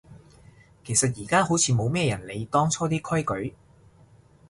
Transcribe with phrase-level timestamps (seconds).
[0.83, 3.55] 其實而家好似冇咩人理當初啲規矩